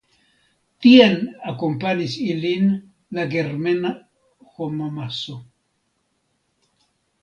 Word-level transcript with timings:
Tien 0.85 1.13
akompanis 1.51 2.17
ilin 2.29 2.67
la 3.19 3.29
germana 3.37 3.95
homamaso. 4.57 5.41